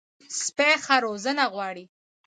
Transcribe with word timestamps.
سپي 0.41 0.71
ښه 0.85 0.95
روزنه 1.05 1.45
غواړي. 1.53 1.85